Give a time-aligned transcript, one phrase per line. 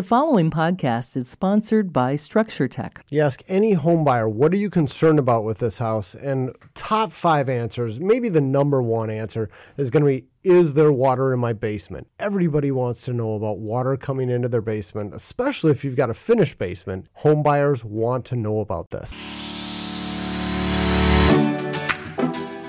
[0.00, 3.04] The following podcast is sponsored by Structure Tech.
[3.10, 6.14] You ask any home buyer, what are you concerned about with this house?
[6.14, 10.90] And top five answers, maybe the number one answer is going to be, is there
[10.90, 12.06] water in my basement?
[12.18, 16.14] Everybody wants to know about water coming into their basement, especially if you've got a
[16.14, 17.06] finished basement.
[17.16, 19.12] Home buyers want to know about this.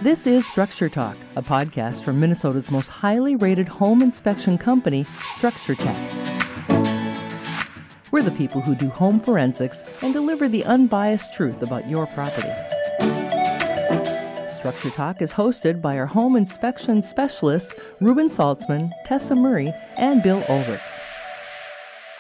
[0.04, 5.76] This is Structure Talk, a podcast from Minnesota's most highly rated home inspection company, Structure
[5.76, 6.31] Tech.
[8.12, 12.52] We're the people who do home forensics and deliver the unbiased truth about your property.
[14.50, 20.44] Structure Talk is hosted by our home inspection specialists, Reuben Saltzman, Tessa Murray, and Bill
[20.50, 20.82] Ulrich.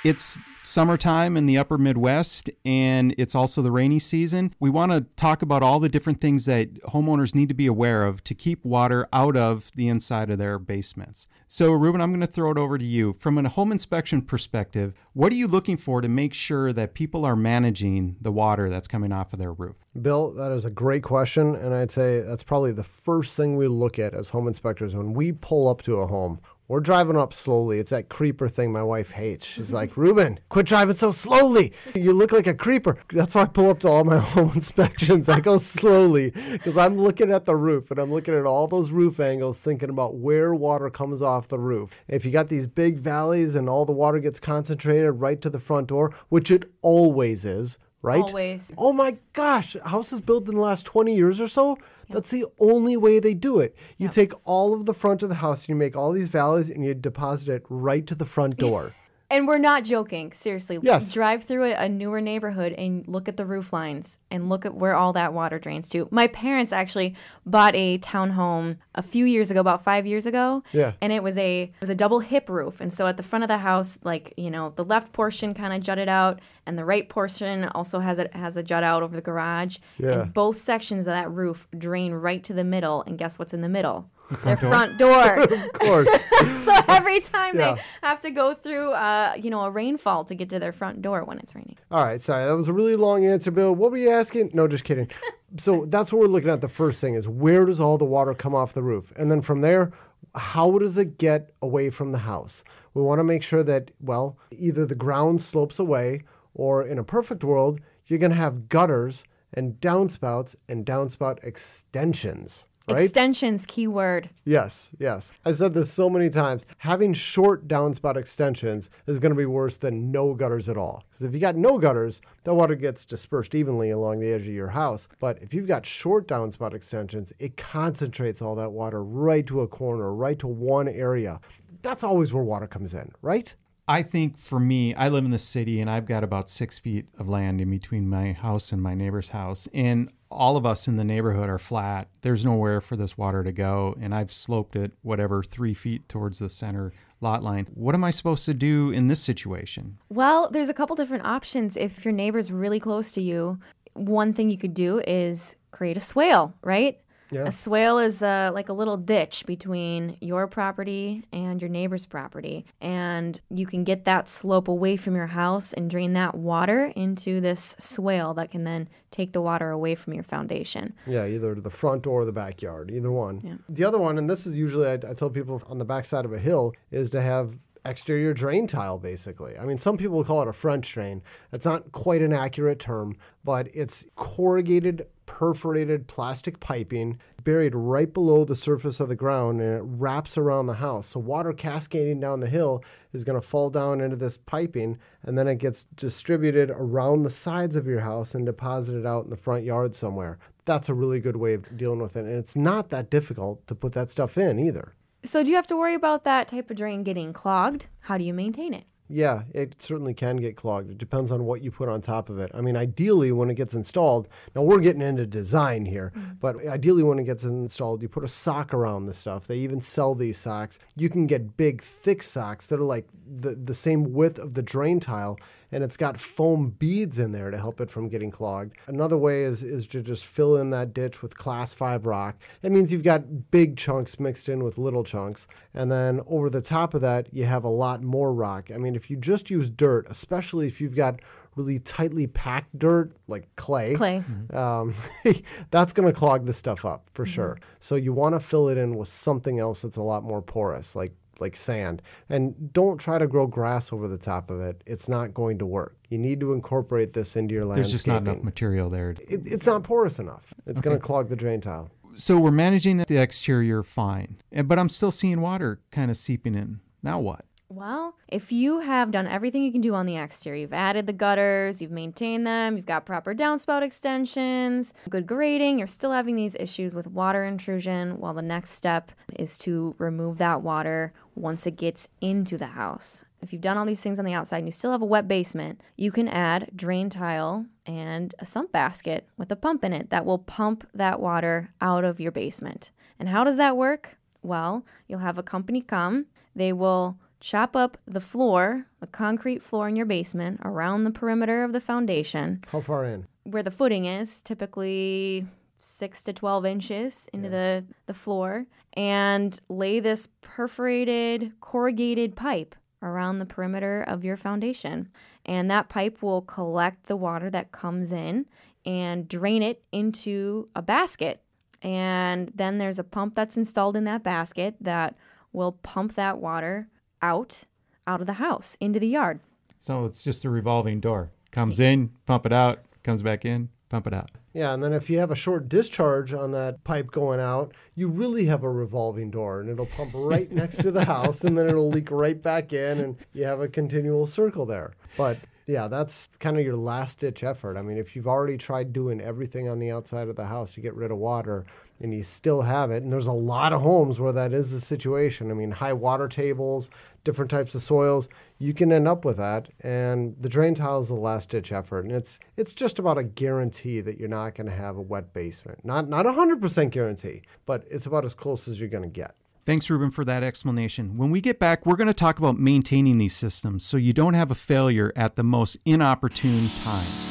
[0.05, 4.53] It's summertime in the upper Midwest and it's also the rainy season.
[4.59, 8.05] We want to talk about all the different things that homeowners need to be aware
[8.05, 11.27] of to keep water out of the inside of their basements.
[11.53, 13.17] So, Reuben, I'm going to throw it over to you.
[13.19, 17.25] From a home inspection perspective, what are you looking for to make sure that people
[17.25, 19.75] are managing the water that's coming off of their roof?
[20.01, 21.55] Bill, that is a great question.
[21.55, 25.13] And I'd say that's probably the first thing we look at as home inspectors when
[25.13, 26.39] we pull up to a home.
[26.71, 27.79] We're driving up slowly.
[27.79, 29.45] It's that creeper thing my wife hates.
[29.45, 31.73] She's like, Reuben, quit driving so slowly.
[31.93, 32.97] You look like a creeper.
[33.11, 35.27] That's why I pull up to all my home inspections.
[35.27, 38.91] I go slowly because I'm looking at the roof and I'm looking at all those
[38.91, 41.91] roof angles, thinking about where water comes off the roof.
[42.07, 45.59] If you got these big valleys and all the water gets concentrated right to the
[45.59, 48.21] front door, which it always is, right?
[48.23, 48.71] Always.
[48.77, 51.77] Oh my gosh, houses built in the last 20 years or so,
[52.09, 53.75] that's the only way they do it.
[53.97, 54.11] You Yep.
[54.13, 56.83] take all of the front of the house and you make all these valleys and
[56.83, 58.93] you deposit it right to the front door.
[59.29, 60.77] And we're not joking, seriously.
[60.81, 61.13] Yes.
[61.13, 64.75] Drive through a, a newer neighborhood and look at the roof lines and look at
[64.75, 66.09] where all that water drains to.
[66.11, 70.63] My parents actually bought a townhome a few years ago, about five years ago.
[70.73, 70.91] Yeah.
[70.99, 72.81] And it was a it was a double hip roof.
[72.81, 75.71] And so at the front of the house, like, you know, the left portion kind
[75.71, 79.15] of jutted out and the right portion also has a has a jut out over
[79.15, 79.77] the garage.
[79.97, 80.21] Yeah.
[80.21, 83.03] And both sections of that roof drain right to the middle.
[83.07, 84.09] And guess what's in the middle?
[84.45, 85.39] Their front door.
[85.43, 86.07] of course.
[86.63, 87.75] so every time Yeah.
[87.75, 91.01] they have to go through, uh, you know, a rainfall to get to their front
[91.01, 91.75] door when it's raining.
[91.91, 92.45] all right, sorry.
[92.45, 93.75] That was a really long answer, Bill.
[93.75, 94.51] What were you asking?
[94.53, 95.09] No, just kidding.
[95.57, 96.61] so that's what we're looking at.
[96.61, 99.11] The first thing is where does all the water come off the roof?
[99.17, 99.91] And then from there,
[100.35, 102.63] how does it get away from the house?
[102.93, 106.21] We want to make sure that, well, either the ground slopes away
[106.53, 109.23] or in a perfect world, you're going to have gutters
[109.53, 113.03] and downspouts and downspout extensions, right?
[113.03, 114.29] Extensions, keyword.
[114.45, 115.31] Yes, yes.
[115.45, 116.65] I said this so many times.
[116.79, 121.03] Having short downspout extensions is going to be worse than no gutters at all.
[121.09, 124.53] Because if you got no gutters, the water gets dispersed evenly along the edge of
[124.53, 125.07] your house.
[125.19, 129.67] But if you've got short downspout extensions, it concentrates all that water right to a
[129.67, 131.39] corner, right to one area.
[131.81, 133.53] That's always where water comes in, right?
[133.87, 137.07] I think for me, I live in the city and I've got about six feet
[137.17, 139.67] of land in between my house and my neighbor's house.
[139.73, 142.07] And all of us in the neighborhood are flat.
[142.21, 143.97] There's nowhere for this water to go.
[143.99, 147.67] And I've sloped it, whatever, three feet towards the center lot line.
[147.73, 149.97] What am I supposed to do in this situation?
[150.09, 151.75] Well, there's a couple different options.
[151.75, 153.59] If your neighbor's really close to you,
[153.93, 157.00] one thing you could do is create a swale, right?
[157.31, 157.45] Yeah.
[157.45, 162.65] A swale is uh, like a little ditch between your property and your neighbor's property.
[162.81, 167.39] And you can get that slope away from your house and drain that water into
[167.41, 170.93] this swale that can then take the water away from your foundation.
[171.07, 173.41] Yeah, either to the front or the backyard, either one.
[173.43, 173.55] Yeah.
[173.69, 176.33] The other one, and this is usually I, I tell people on the backside of
[176.33, 179.57] a hill, is to have exterior drain tile basically.
[179.57, 181.21] I mean, some people call it a French drain.
[181.51, 185.07] It's not quite an accurate term, but it's corrugated,
[185.41, 190.67] perforated plastic piping buried right below the surface of the ground and it wraps around
[190.67, 191.07] the house.
[191.07, 195.35] So water cascading down the hill is going to fall down into this piping and
[195.35, 199.35] then it gets distributed around the sides of your house and deposited out in the
[199.35, 200.37] front yard somewhere.
[200.65, 202.25] That's a really good way of dealing with it.
[202.25, 204.93] And it's not that difficult to put that stuff in either.
[205.23, 207.87] So, do you have to worry about that type of drain getting clogged?
[208.01, 208.83] How do you maintain it?
[209.11, 210.89] Yeah, it certainly can get clogged.
[210.89, 212.49] It depends on what you put on top of it.
[212.53, 216.39] I mean, ideally, when it gets installed, now we're getting into design here, mm.
[216.39, 219.47] but ideally, when it gets installed, you put a sock around the stuff.
[219.47, 220.79] They even sell these socks.
[220.95, 224.61] You can get big, thick socks that are like the, the same width of the
[224.61, 225.37] drain tile,
[225.71, 228.75] and it's got foam beads in there to help it from getting clogged.
[228.87, 232.35] Another way is, is to just fill in that ditch with class five rock.
[232.61, 235.47] It means you've got big chunks mixed in with little chunks.
[235.73, 238.69] And then over the top of that, you have a lot more rock.
[238.73, 241.19] I mean, if you just use dirt, especially if you've got
[241.55, 244.23] really tightly packed dirt like clay, Clay.
[244.53, 244.93] um,
[245.71, 247.59] that's going to clog the stuff up for sure.
[247.79, 250.95] So you want to fill it in with something else that's a lot more porous,
[250.95, 252.01] like like sand.
[252.29, 254.83] And don't try to grow grass over the top of it.
[254.85, 255.97] It's not going to work.
[256.09, 257.83] You need to incorporate this into your landscape.
[257.83, 259.11] There's just not enough material there.
[259.11, 260.53] It, it's not porous enough.
[260.65, 261.89] It's going to clog the drain tile.
[262.15, 266.55] So we're managing the exterior fine, eh, but I'm still seeing water kind of seeping
[266.55, 266.81] in.
[267.01, 267.45] Now what?
[267.73, 271.13] Well, if you have done everything you can do on the exterior, you've added the
[271.13, 276.53] gutters, you've maintained them, you've got proper downspout extensions, good grading, you're still having these
[276.55, 281.77] issues with water intrusion, well, the next step is to remove that water once it
[281.77, 283.23] gets into the house.
[283.41, 285.29] If you've done all these things on the outside and you still have a wet
[285.29, 290.09] basement, you can add drain tile and a sump basket with a pump in it
[290.09, 292.91] that will pump that water out of your basement.
[293.17, 294.17] And how does that work?
[294.43, 299.89] Well, you'll have a company come, they will chop up the floor, the concrete floor
[299.89, 302.63] in your basement around the perimeter of the foundation.
[302.67, 303.27] How far in?
[303.43, 305.47] Where the footing is, typically
[305.81, 313.39] six to 12 inches into the, the floor, and lay this perforated, corrugated pipe around
[313.39, 315.09] the perimeter of your foundation.
[315.45, 318.45] And that pipe will collect the water that comes in
[318.85, 321.41] and drain it into a basket.
[321.81, 325.15] And then there's a pump that's installed in that basket that
[325.51, 326.87] will pump that water
[327.21, 327.63] out
[328.07, 329.39] out of the house into the yard.
[329.79, 331.31] So it's just a revolving door.
[331.51, 334.31] Comes in, pump it out, comes back in, pump it out.
[334.53, 338.07] Yeah, and then if you have a short discharge on that pipe going out, you
[338.09, 341.67] really have a revolving door and it'll pump right next to the house and then
[341.67, 344.91] it'll leak right back in and you have a continual circle there.
[345.17, 347.77] But yeah, that's kind of your last ditch effort.
[347.77, 350.81] I mean, if you've already tried doing everything on the outside of the house to
[350.81, 351.65] get rid of water
[352.01, 354.81] and you still have it, and there's a lot of homes where that is the
[354.81, 355.51] situation.
[355.51, 356.89] I mean, high water tables,
[357.23, 358.27] different types of soils,
[358.57, 359.69] you can end up with that.
[359.81, 363.23] And the drain tile is the last ditch effort, and it's it's just about a
[363.23, 365.83] guarantee that you're not going to have a wet basement.
[365.83, 369.09] Not not a hundred percent guarantee, but it's about as close as you're going to
[369.09, 369.35] get.
[369.63, 371.17] Thanks, Reuben, for that explanation.
[371.17, 374.33] When we get back, we're going to talk about maintaining these systems so you don't
[374.33, 377.30] have a failure at the most inopportune time.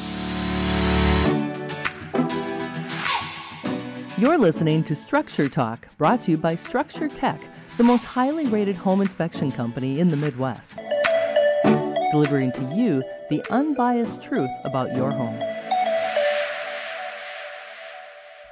[4.21, 7.41] You're listening to Structure Talk, brought to you by Structure Tech,
[7.77, 10.79] the most highly rated home inspection company in the Midwest.
[12.11, 13.01] Delivering to you
[13.31, 15.39] the unbiased truth about your home.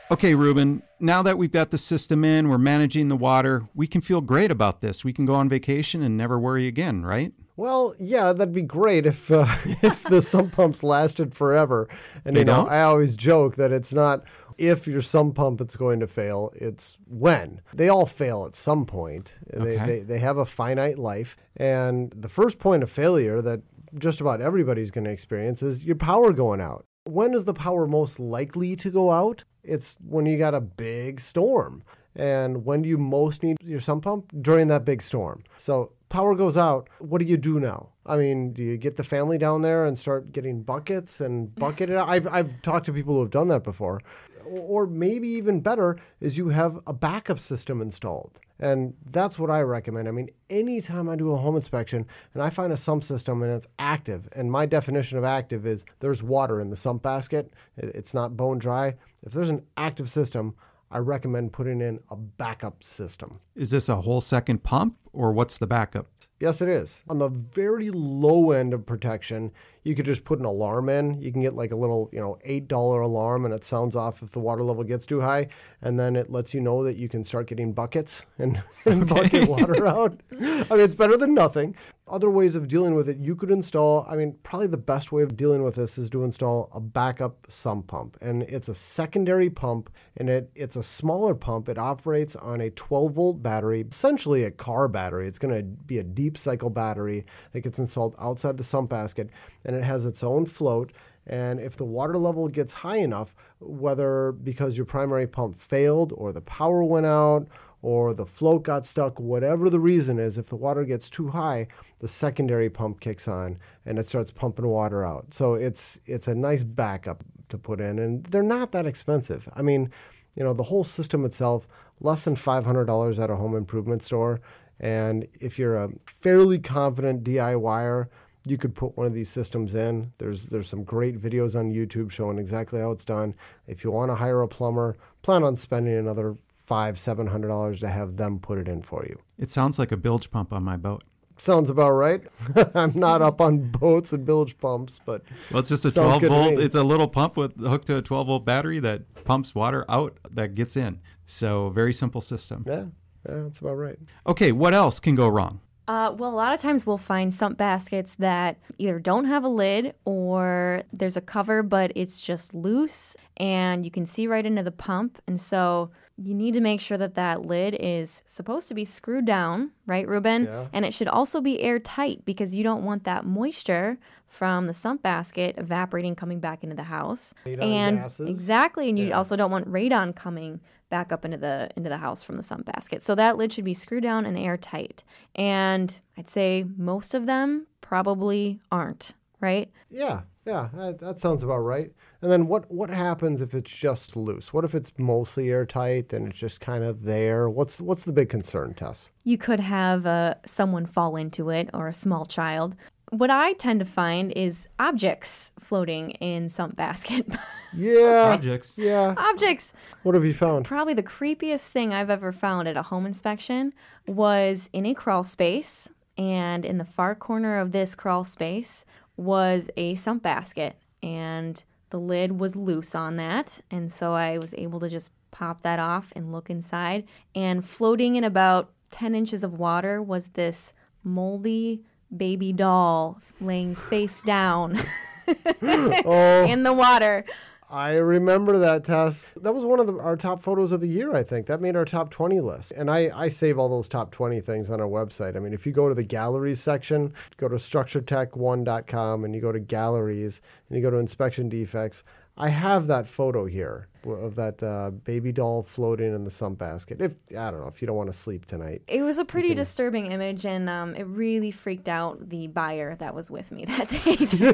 [0.10, 4.01] Okay, Reuben, now that we've got the system in, we're managing the water, we can
[4.01, 5.04] feel great about this.
[5.04, 7.31] We can go on vacation and never worry again, right?
[7.57, 9.45] Well, yeah, that'd be great if uh,
[9.83, 11.88] if the sump pumps lasted forever.
[12.25, 12.69] And They you know, don't?
[12.69, 14.24] I always joke that it's not
[14.59, 17.61] if your sump pump it's going to fail, it's when.
[17.73, 19.35] They all fail at some point.
[19.51, 23.61] They, they they have a finite life, and the first point of failure that
[23.97, 26.85] just about everybody's going to experience is your power going out.
[27.06, 29.45] When is the power most likely to go out?
[29.63, 31.83] It's when you got a big storm.
[32.15, 34.31] And when do you most need your sump pump?
[34.41, 35.44] During that big storm.
[35.57, 36.89] So power goes out.
[37.00, 37.89] What do you do now?
[38.06, 41.89] I mean, do you get the family down there and start getting buckets and bucket
[41.89, 42.09] it out?
[42.09, 44.01] I've, I've talked to people who have done that before.
[44.45, 48.39] Or maybe even better is you have a backup system installed.
[48.59, 50.07] And that's what I recommend.
[50.09, 53.53] I mean, anytime I do a home inspection and I find a sump system and
[53.53, 58.13] it's active, and my definition of active is there's water in the sump basket, it's
[58.13, 58.95] not bone dry.
[59.24, 60.56] If there's an active system,
[60.92, 63.39] I recommend putting in a backup system.
[63.56, 66.07] Is this a whole second pump or what's the backup?
[66.39, 67.01] Yes, it is.
[67.09, 69.51] On the very low end of protection,
[69.83, 71.21] you could just put an alarm in.
[71.21, 72.71] You can get like a little, you know, $8
[73.04, 75.49] alarm and it sounds off if the water level gets too high.
[75.81, 79.49] And then it lets you know that you can start getting buckets and, and bucket
[79.49, 80.18] water out.
[80.31, 81.75] I mean, it's better than nothing.
[82.09, 85.21] Other ways of dealing with it, you could install, I mean, probably the best way
[85.21, 88.18] of dealing with this is to install a backup sump pump.
[88.19, 91.69] And it's a secondary pump and it, it's a smaller pump.
[91.69, 95.28] It operates on a 12 volt battery, essentially a car battery.
[95.28, 99.30] It's going to be a deep cycle battery that gets installed outside the sump basket
[99.63, 100.92] and it has its own float.
[101.28, 106.33] And if the water level gets high enough, whether because your primary pump failed or
[106.33, 107.47] the power went out
[107.81, 111.68] or the float got stuck, whatever the reason is, if the water gets too high,
[112.00, 115.33] the secondary pump kicks on and it starts pumping water out.
[115.33, 119.48] So it's it's a nice backup to put in, and they're not that expensive.
[119.54, 119.92] I mean,
[120.36, 121.68] you know, the whole system itself
[122.02, 124.42] less than five hundred dollars at a home improvement store,
[124.80, 128.07] and if you're a fairly confident DIYer.
[128.45, 130.14] You could put one of these systems in.
[130.18, 133.36] There's there's some great videos on YouTube showing exactly how it's done.
[133.68, 136.38] If you want to hire a plumber, plan on spending another
[136.69, 139.18] five, seven hundred dollars to have them put it in for you.
[139.40, 141.04] It sounds like a bilge pump on my boat.
[141.38, 142.21] Sounds about right.
[142.76, 146.59] I'm not up on boats and bilge pumps, but Well, it's just a 12 volt.
[146.59, 150.18] It's a little pump with hooked to a 12 volt battery that pumps water out
[150.30, 150.99] that gets in.
[151.26, 152.66] So very simple system.
[152.68, 152.85] yeah.
[153.28, 153.99] Yeah, that's about right.
[154.26, 155.59] Okay, what else can go wrong?
[155.90, 159.48] Uh, well, a lot of times we'll find sump baskets that either don't have a
[159.50, 164.62] lid or there's a cover, but it's just loose and you can see right into
[164.62, 165.19] the pump.
[165.26, 169.26] And so you need to make sure that that lid is supposed to be screwed
[169.26, 170.44] down, right, Reuben?
[170.44, 170.68] Yeah.
[170.74, 175.02] And it should also be airtight because you don't want that moisture from the sump
[175.02, 177.34] basket evaporating coming back into the house.
[177.48, 178.30] Radon and gases.
[178.30, 179.18] exactly, and you Yeah.
[179.18, 182.66] also don't want radon coming back up into the into the house from the sump
[182.66, 183.04] basket.
[183.04, 185.04] So that lid should be screwed down and airtight.
[185.36, 189.72] And I'd say most of them probably aren't, right?
[189.90, 191.92] Yeah, yeah, that, that sounds about right.
[192.22, 194.52] And then what what happens if it's just loose?
[194.52, 197.50] What if it's mostly airtight and it's just kind of there?
[197.50, 199.10] What's what's the big concern, Tess?
[199.24, 202.76] You could have uh, someone fall into it or a small child.
[203.11, 207.25] What I tend to find is objects floating in sump basket.
[207.71, 208.80] Yeah, Objects.
[208.80, 209.13] yeah.
[209.16, 209.73] objects.
[210.01, 210.66] What have you found?
[210.66, 213.73] Probably the creepiest thing I've ever found at a home inspection
[214.07, 215.87] was in a crawl space,
[216.18, 218.85] and in the far corner of this crawl space
[219.18, 224.56] was a sump basket, and the lid was loose on that, and so I was
[224.57, 227.04] able to just pop that off and look inside,
[227.35, 230.73] and floating in about 10 inches of water was this
[231.04, 231.83] moldy
[232.16, 234.80] baby doll laying face down
[235.61, 237.23] Oh, in the water.
[237.71, 239.28] I remember that Tess.
[239.35, 241.45] That was one of the, our top photos of the year, I think.
[241.45, 242.71] That made our top 20 list.
[242.71, 245.35] And I, I save all those top 20 things on our website.
[245.35, 249.51] I mean, if you go to the galleries section, go to structuretech1.com and you go
[249.51, 252.04] to galleries and you go to inspection defects,
[252.40, 257.02] I have that photo here of that uh, baby doll floating in the sump basket.
[257.02, 258.81] If I don't know if you don't want to sleep tonight.
[258.88, 263.14] It was a pretty disturbing image, and um, it really freaked out the buyer that
[263.14, 264.16] was with me that day.
[264.26, 264.54] Too.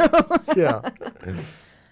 [0.59, 0.89] Yeah.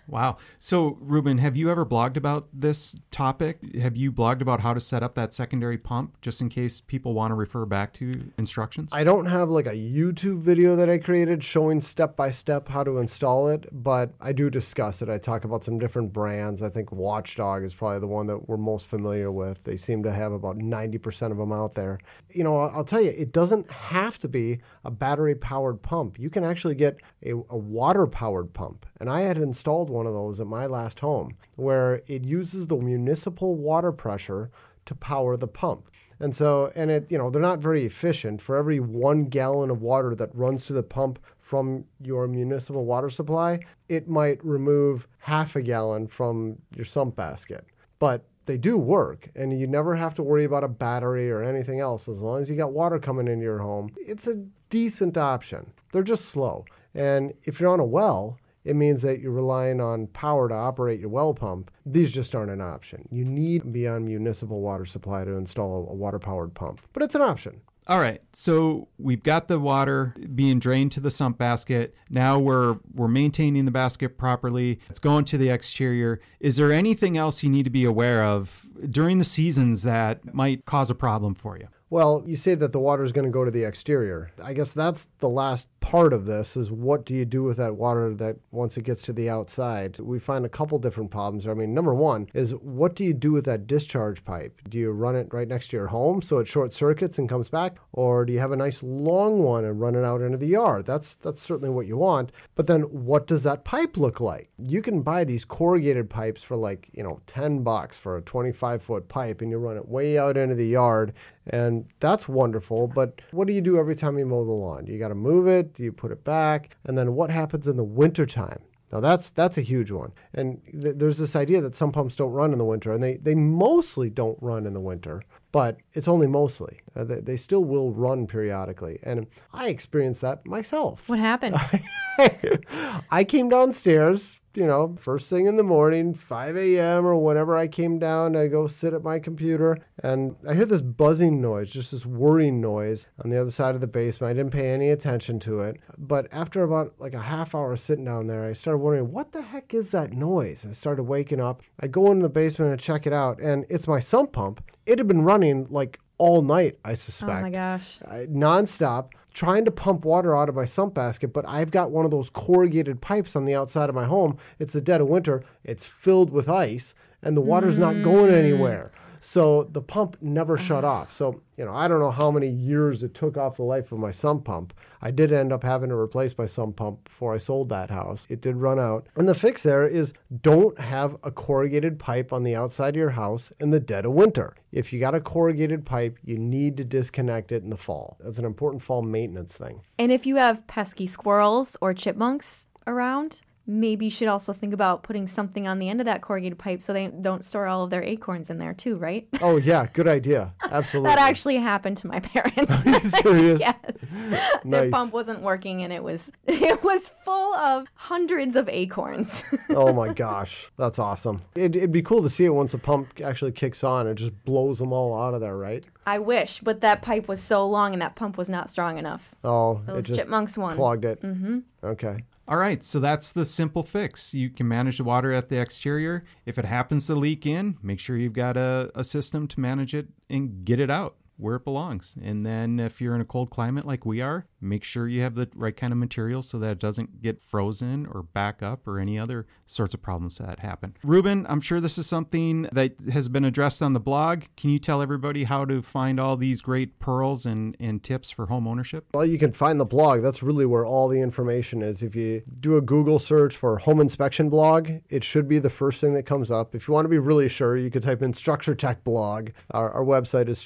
[0.08, 0.38] Wow.
[0.60, 3.60] So, Reuben, have you ever blogged about this topic?
[3.78, 7.14] Have you blogged about how to set up that secondary pump just in case people
[7.14, 8.90] want to refer back to instructions?
[8.92, 12.84] I don't have like a YouTube video that I created showing step by step how
[12.84, 15.10] to install it, but I do discuss it.
[15.10, 16.62] I talk about some different brands.
[16.62, 19.64] I think Watchdog is probably the one that we're most familiar with.
[19.64, 22.00] They seem to have about 90% of them out there.
[22.30, 26.20] You know, I'll tell you, it doesn't have to be a battery powered pump.
[26.20, 28.86] You can actually get a, a water powered pump.
[29.04, 32.78] And I had installed one of those at my last home where it uses the
[32.78, 34.50] municipal water pressure
[34.86, 35.90] to power the pump.
[36.22, 38.42] And so, and it, you know, they're not very efficient.
[38.42, 43.10] For every one gallon of water that runs through the pump from your municipal water
[43.10, 47.66] supply, it might remove half a gallon from your sump basket.
[48.00, 51.82] But they do work, and you never have to worry about a battery or anything
[51.82, 52.08] else.
[52.08, 55.74] As long as you got water coming into your home, it's a decent option.
[55.92, 56.64] They're just slow.
[56.96, 61.00] And if you're on a well, it means that you're relying on power to operate
[61.00, 61.72] your well pump.
[61.86, 63.08] These just aren't an option.
[63.12, 67.22] You need beyond municipal water supply to install a water powered pump, but it's an
[67.22, 67.62] option.
[67.88, 68.22] All right.
[68.32, 71.94] So we've got the water being drained to the sump basket.
[72.10, 74.80] Now we're we're maintaining the basket properly.
[74.90, 76.22] It's going to the exterior.
[76.40, 80.66] Is there anything else you need to be aware of during the seasons that might
[80.66, 81.68] cause a problem for you?
[81.94, 84.32] Well, you say that the water is going to go to the exterior.
[84.42, 87.76] I guess that's the last part of this is what do you do with that
[87.76, 90.00] water that once it gets to the outside?
[90.00, 91.46] We find a couple different problems.
[91.46, 94.60] I mean, number one is what do you do with that discharge pipe?
[94.68, 97.48] Do you run it right next to your home so it short circuits and comes
[97.48, 97.78] back?
[97.92, 100.88] Or do you have a nice long one and run it out into the yard?
[100.88, 102.32] That's that's certainly what you want.
[102.56, 104.50] But then what does that pipe look like?
[104.58, 108.82] You can buy these corrugated pipes for like, you know, 10 bucks for a 25
[108.82, 111.14] foot pipe and you run it way out into the yard
[111.48, 112.88] and that's wonderful.
[112.88, 114.86] But what do you do every time you mow the lawn?
[114.86, 115.74] Do you got to move it?
[115.74, 116.76] Do you put it back?
[116.86, 118.62] And then what happens in the wintertime?
[118.94, 120.12] Now that's that's a huge one.
[120.36, 123.18] And th- there's this idea that some pumps don't run in the winter, and they,
[123.18, 126.80] they mostly don't run in the winter, but it's only mostly.
[126.96, 129.00] Uh, they, they still will run periodically.
[129.02, 131.10] And I experienced that myself.
[131.10, 131.60] What happened?
[133.12, 137.06] I came downstairs, you know, first thing in the morning, 5 a.m.
[137.06, 140.82] or whenever I came down, I go sit at my computer and I hear this
[140.82, 144.32] buzzing noise, just this whirring noise on the other side of the basement.
[144.32, 145.80] I didn't pay any attention to it.
[145.98, 149.42] But after about like a half hour sitting down there, I started wondering, what the
[149.42, 150.66] heck is that noise?
[150.70, 151.62] I started waking up.
[151.80, 154.64] I go into the basement and check it out, and it's my sump pump.
[154.86, 157.40] It had been running like all night, I suspect.
[157.40, 158.00] oh my gosh.
[158.30, 162.12] Nonstop trying to pump water out of my sump basket, but I've got one of
[162.12, 164.38] those corrugated pipes on the outside of my home.
[164.60, 165.44] It's the dead of winter.
[165.64, 168.38] It's filled with ice, and the water's not going mm.
[168.38, 168.92] anywhere.
[169.26, 171.14] So the pump never shut off.
[171.14, 174.00] So, you know, I don't know how many years it took off the life of
[174.00, 174.74] my sump pump.
[175.02, 178.28] I did end up having to replace my sump pump before I sold that house.
[178.30, 179.08] It did run out.
[179.16, 183.12] And the fix there is don't have a corrugated pipe on the outside of your
[183.12, 184.56] house in the dead of winter.
[184.74, 188.18] If you got a corrugated pipe, you need to disconnect it in the fall.
[188.20, 189.84] That's an important fall maintenance thing.
[189.98, 195.04] And if you have pesky squirrels or chipmunks around, maybe you should also think about
[195.04, 197.90] putting something on the end of that corrugated pipe so they don't store all of
[197.90, 199.28] their acorns in there too, right?
[199.42, 200.54] Oh yeah, good idea.
[200.62, 201.10] Absolutely.
[201.10, 202.86] that actually happened to my parents.
[202.86, 203.60] Are you serious?
[203.60, 203.76] yes.
[204.02, 204.92] Their Nice.
[204.92, 209.44] pump wasn't working and it was it was full of hundreds of acorns.
[209.70, 211.42] oh my gosh, that's awesome.
[211.56, 214.08] It'd, it'd be cool to see it once the pump actually kicks on.
[214.08, 215.86] It just blows them all out of there, right?
[216.06, 219.34] I wish, but that pipe was so long and that pump was not strong enough.
[219.44, 220.76] Oh, Those chipmunks won.
[220.76, 221.22] clogged it.
[221.22, 221.60] Mm-hmm.
[221.84, 222.24] Okay.
[222.46, 224.34] All right, so that's the simple fix.
[224.34, 226.26] You can manage the water at the exterior.
[226.46, 229.96] If it happens to leak in, make sure you've got a, a system to manage
[229.96, 232.16] it and get it out where it belongs.
[232.24, 235.36] And then if you're in a cold climate like we are, make sure you have
[235.36, 238.98] the right kind of material so that it doesn't get frozen or back up or
[238.98, 240.96] any other sorts of problems that happen.
[241.04, 244.44] Reuben, I'm sure this is something that has been addressed on the blog.
[244.56, 248.46] Can you tell everybody how to find all these great pearls and, and tips for
[248.46, 249.08] home ownership?
[249.14, 250.22] Well, you can find the blog.
[250.22, 252.02] That's really where all the information is.
[252.02, 256.00] If you do a Google search for home inspection blog, it should be the first
[256.00, 256.74] thing that comes up.
[256.74, 259.50] If you want to be really sure, you could type in Structure Tech blog.
[259.72, 260.58] Our, our website is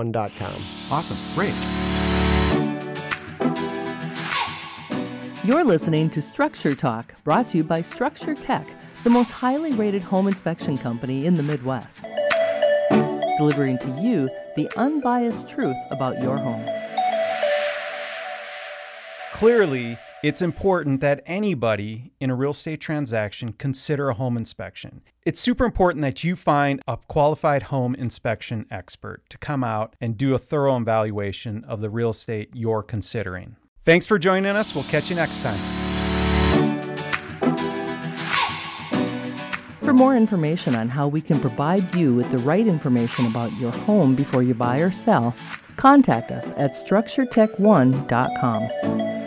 [0.00, 0.64] structuretech1.com.
[0.90, 1.54] Awesome, great.
[5.44, 8.66] You're listening to Structure Talk, brought to you by Structure Tech,
[9.04, 12.04] the most highly rated home inspection company in the Midwest.
[13.38, 16.64] Delivering to you the unbiased truth about your home.
[19.32, 25.00] Clearly, it's important that anybody in a real estate transaction consider a home inspection.
[25.24, 30.18] It's super important that you find a qualified home inspection expert to come out and
[30.18, 33.56] do a thorough evaluation of the real estate you're considering.
[33.84, 34.74] Thanks for joining us.
[34.74, 35.58] We'll catch you next time.
[39.80, 43.72] For more information on how we can provide you with the right information about your
[43.72, 45.34] home before you buy or sell,
[45.76, 49.19] contact us at structuretech1.com.